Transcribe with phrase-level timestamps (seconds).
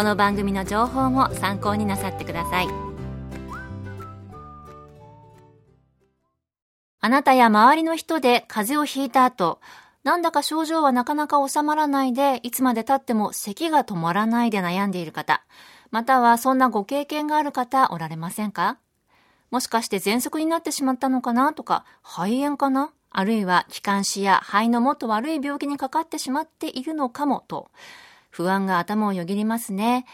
[0.00, 2.68] この番組の情報も参考になさってください。
[7.00, 9.60] あなたや周りの人で風邪をひいた後
[10.02, 15.44] なんだか症状はなかなか収まらないでいつまで経っても咳が止まらないで悩んでいる方
[15.90, 18.78] またはそんなご経験がある方おられませんか？
[19.50, 22.90] もしかして喘息になってしまったのかなとか肺炎かな？
[23.10, 27.70] あるいは気管支や肺のもっと悪い病気にかかってしまっているのかもと。
[28.30, 30.06] 不安が頭をよぎりますね。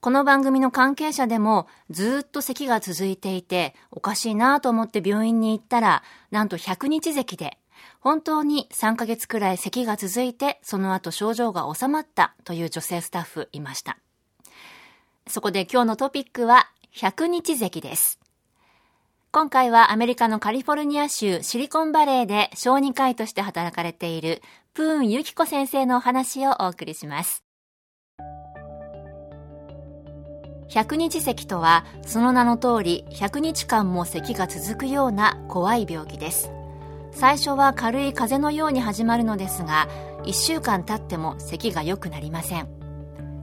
[0.00, 7.58] この番組の関係者でもずっと咳が続いていておかしいなと思って病院に行ったらなんと100日咳で
[8.00, 13.98] 本当に3ヶ月くらい咳が続いてその後症状が収まったという女性スタッフいました。
[15.26, 18.18] そこで今日のトピックは100日咳です。
[19.32, 24.42] 今回はアメリカのカリフォルニア州シリコンバレーで小児科医として働かれている
[24.74, 27.49] プーンユキコ先生のお話をお送りします。
[30.68, 36.52] 百日咳とはその名の通り100日間も咳が続くような怖い病気です。
[37.12, 39.88] 最初は軽い風邪のように始まるのですが
[40.22, 42.68] 1週間経っても咳が良くなりません。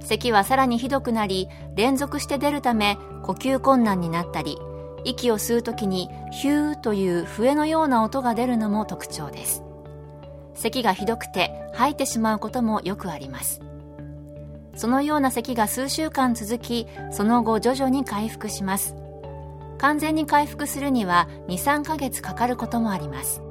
[0.00, 4.58] 咳はさらにひどくなり連続して出るため呼吸困難になったり
[5.04, 9.62] 息を吸う時にヒューという笛のような音が出るのも特徴です。
[10.54, 13.60] 咳がひどくて吐いてしまうこともよくあります。
[14.76, 18.94] そのような咳が数週間続きその後徐々に回復します。
[19.78, 23.42] 完全に回復するには23ヶ月かかることもあります。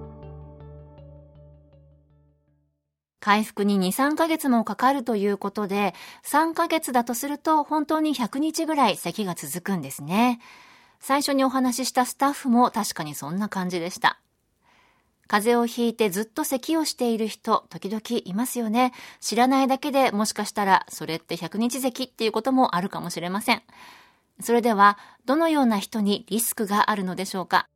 [3.20, 5.94] 回復に23ヶ月もかかるということで
[6.26, 10.42] 3ヶ月だとすると本当に100日ぐらい咳が続くんですね。
[11.00, 14.20] 最初にお話ししたスタッフも確かにそんな感じでした。
[15.28, 18.94] 風邪をひいてずっと咳をしている人、時々いますよね。
[19.20, 23.62] 知らないだけでもしかしたら、それって100日咳っていうこともあるかもしれません。
[24.40, 27.68] それでは、どのような人にリスクがあるのでしょうか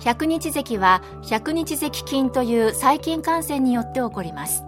[0.00, 4.62] ？100日咳は100日咳菌という細菌感染によって起こります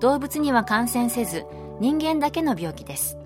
[0.00, 1.46] 動物には感染せず
[1.80, 3.16] 人間だけの病気です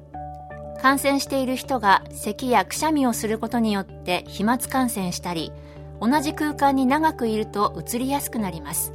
[0.80, 5.52] 感染している人が咳やくしゃみをすることによって飛沫感染したり
[6.00, 8.94] 同じ空間に長くいるとうつりやすくなります。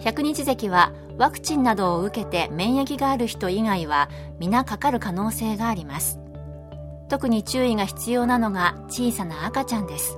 [0.00, 4.08] 百日咳はワクチンなどを受けて免疫がある人以外は
[4.38, 6.20] 皆かかる可能性があります。
[7.08, 10.16] 特に注意が必要なのが小さな赤ちゃんです。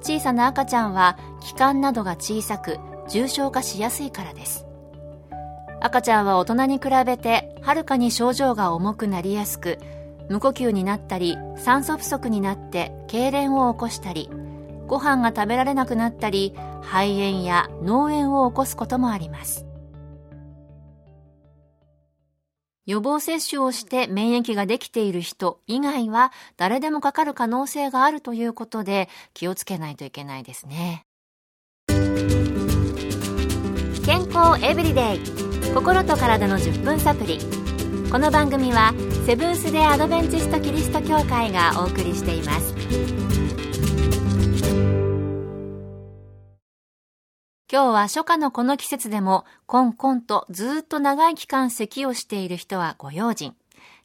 [0.00, 2.78] 小さな赤ちゃんは気管などが小さく
[3.08, 4.66] 重症化しやすいからです。
[5.82, 9.78] 赤ちゃんは大人に比べてはるかに症状が重くなりやすく
[10.28, 14.28] 無呼吸になったり酸素不足になって痙攣を起こしたり
[14.86, 19.66] ご飯が食べられなくなったり肺炎や脳炎を起こすこともあります。
[22.86, 31.04] 予防接種をして免疫ができている人以外は誰でもかかる可能性があるということで気をつけないといけないですね。
[34.04, 35.49] 健康エブリデイ。
[35.74, 37.38] 心と体の10分サプリ
[38.10, 38.92] この番組は
[39.24, 42.74] セブンス・デ・アドベンチスト・キリスト教会がお送りしています。
[47.72, 53.54] 今日は初夏のこの季節でもコンコンとずっと長い期間咳をしている人はご用心。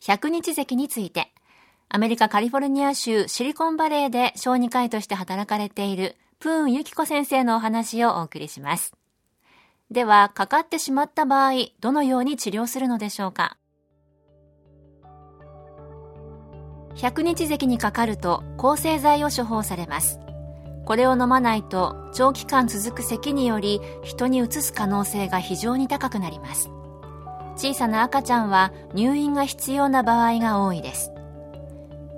[0.02, 1.32] 100日咳について。
[1.90, 8.94] アメリカカリフォルニア州シリコンバレーで小児科医として働かれているプーンユキコ先生のお話をお送りします。
[9.92, 13.58] では、かかってしまった場合、どのように治療するのでしょうか？
[16.96, 20.20] 百日咳にかかると抗生剤を処方されます。
[20.86, 26.70] これを飲まないと長期間続く咳により人にうつす可能性が非常に高くなります。
[27.58, 31.14] 小さな赤ちゃんは入院が必要な場合が多いです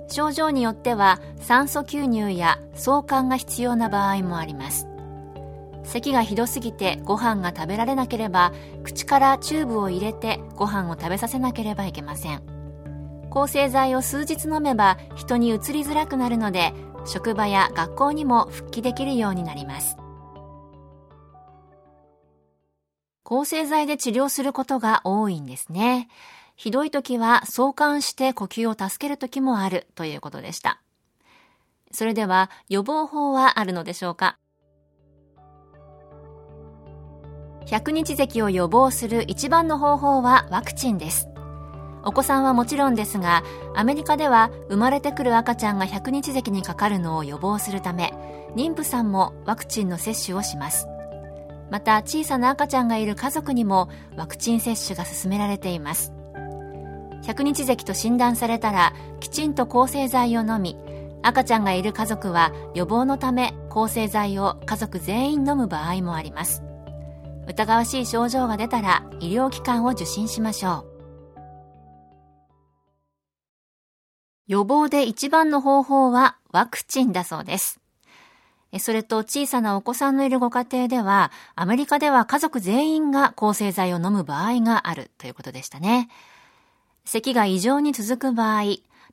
[0.10, 4.87] 症状によっては酸素吸入や送還が必要な場合もあります
[5.88, 8.52] 咳がひどすぎてご飯が食べられなければ
[8.84, 12.44] 口からチューブを入れてご飯を食べさせなければいけません。
[13.30, 16.74] 抗生剤を数日飲めば人にうつりづらくなるので
[17.06, 19.98] 職場や学校にも復帰できるようになります。
[23.24, 26.08] 抗生剤で治療することが多いんですね。
[26.56, 30.82] ひどい時は相関して呼吸を助ける時もあるということでした。
[31.92, 34.38] それでは予防法はあるのでしょうか？
[37.68, 41.28] 100日咳を予防する一番の方法はワクチンです。
[42.06, 43.44] お子さんはもちろんですが
[43.76, 48.14] アメリカでは生まれてくる赤ちゃんが100日咳にかかるのを予防するため
[48.56, 50.88] 妊婦さんもワクチンの接種をします。
[51.70, 56.14] また小さな赤ちゃんがいる家族にもワクチン接種が進められています。
[57.24, 60.78] 100日咳と診断されたらきちんと抗生剤を飲み
[61.22, 66.64] 赤ちゃんがいる家族は予防のため抗生剤を家族全員飲む場合もあります。
[67.48, 70.98] 疑わしい症状が出たら医療機関を受診しましょう
[74.48, 77.82] 予防で一番の方法はワクチンだそうです。
[78.80, 86.10] それと小さなお子さんのいるご家庭では、アメリカでは家族全員が抗生剤を飲む場合があるということでしたね。
[87.06, 88.64] 咳が異常に続く場合、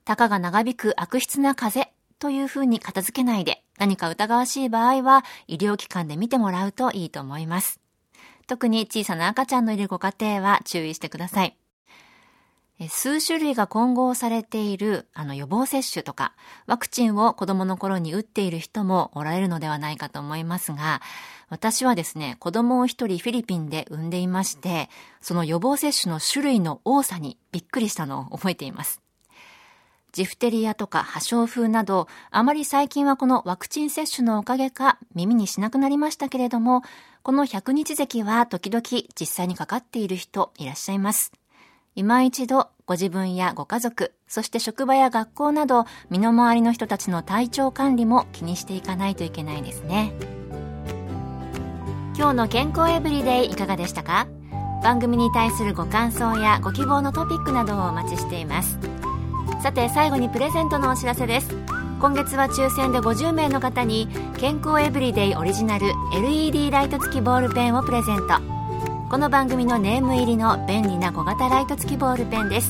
[0.04, 7.83] たかが長引く悪質な風邪というふうに片付けないで、何か疑わしい場合は医療機関で見てもらうといいと思います。
[8.46, 11.56] 特に小さな赤ちゃんのいるご家庭は注意してください。
[12.88, 16.34] 数種類が混合されているあの予防接種とか
[16.66, 21.00] ワクチンを子供の頃に打っている人もおられるのではないかと思いますが
[21.48, 24.90] 私はですね子供を一人フィリピンで産んでいまして
[25.20, 29.03] その予防接種の種類の多さにびっくりしたのを覚えています
[30.14, 36.82] ジフテリアとか破傷風などあまり最近はこのワクチン接種のおかげか耳にしなくなりましたけれども
[37.22, 38.82] この100日咳は時々
[39.18, 41.32] 実際にかかっている人いらっしゃいます
[41.96, 50.12] 今一度ご自分やご家族、そして職場や学校など身の回りの人たちの体調管理も気にしていかないといけないですね。
[52.16, 54.26] 今日の健康エブリデイいかがでしたか？
[54.82, 58.78] 番組に対するご感想やご希望のトピックなどをお待ちしています。
[59.64, 61.48] さて最後にプレゼントのお知らせです。
[61.98, 68.42] 今月は抽選で50名の方に健康エブリデイオリジナル LED ライト付きボールペンをプレゼント。
[69.10, 72.68] この番組のネーム入りの便利な小型ライト付きボールペンです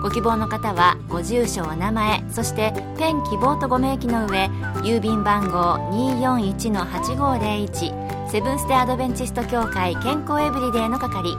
[0.00, 4.48] ご希望の方はご住所お名前そしてペン希望とご明記の上
[4.82, 11.36] 郵便番号241-8501セブンステアドベンチスト協会健康エブリデイの係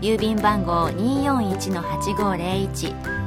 [0.00, 3.13] 郵便番号241-8501